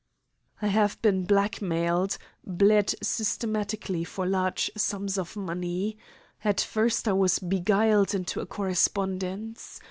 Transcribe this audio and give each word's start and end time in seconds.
"I 0.63 0.65
have 0.69 0.99
been 1.03 1.25
blackmailed, 1.25 2.17
bled 2.43 2.95
systematically 3.03 4.03
for 4.03 4.25
large 4.25 4.71
sums 4.75 5.15
of 5.19 5.35
money. 5.35 5.95
At 6.43 6.59
first 6.59 7.07
I 7.07 7.13
was 7.13 7.37
beguiled 7.37 8.15
into 8.15 8.39
a 8.41 8.47
correspondence. 8.47 9.79